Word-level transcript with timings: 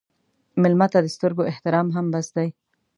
مېلمه 0.61 0.87
ته 0.93 0.99
د 1.03 1.07
سترګو 1.15 1.47
احترام 1.51 1.87
هم 1.95 2.05
بس 2.13 2.27
دی. 2.35 2.49